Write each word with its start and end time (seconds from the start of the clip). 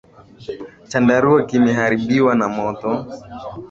Chandarua 0.89 1.39
kimeharibiwa 1.47 2.33
na 2.39 2.47
moto. 2.55 2.91